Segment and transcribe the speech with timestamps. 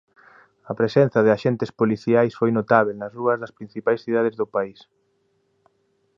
[0.71, 4.79] A presenza de axentes policiais foi notábel nas rúas das principais cidades do país.